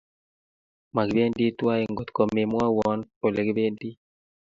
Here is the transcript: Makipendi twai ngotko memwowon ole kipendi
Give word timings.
Makipendi 0.95 1.45
twai 1.57 1.81
ngotko 1.93 2.21
memwowon 2.35 2.99
ole 3.25 3.41
kipendi 3.47 3.89